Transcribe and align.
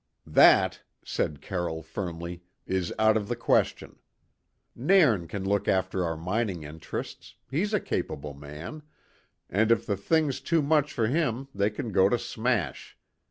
"That," 0.25 0.81
said 1.05 1.41
Carroll 1.41 1.83
firmly, 1.83 2.41
"is 2.65 2.91
out 2.97 3.15
of 3.15 3.27
the 3.27 3.35
question. 3.35 3.99
Nairn 4.75 5.27
can 5.27 5.45
look 5.47 5.67
after 5.67 6.03
our 6.03 6.17
mining 6.17 6.63
interests 6.63 7.35
he's 7.51 7.71
a 7.71 7.79
capable 7.79 8.33
man 8.33 8.81
and 9.47 9.71
if 9.71 9.85
the 9.85 9.95
thing's 9.97 10.41
too 10.41 10.63
much 10.63 10.91
for 10.91 11.05
him 11.05 11.49
they 11.53 11.69
can 11.69 11.91
go 11.91 12.09
to 12.09 12.17
smash. 12.17 12.97